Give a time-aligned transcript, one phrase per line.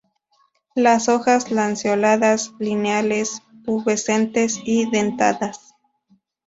[0.73, 5.75] Las hojas lanceoladas, lineales, pubescentes y dentadas.